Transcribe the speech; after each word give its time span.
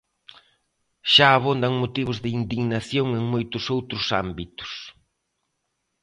Xa 1.13 1.27
abondan 1.37 1.73
motivos 1.83 2.17
de 2.23 2.29
indignación 2.39 3.07
en 3.19 3.23
moitos 3.33 3.63
outros 3.75 4.03
ámbitos. 4.23 4.71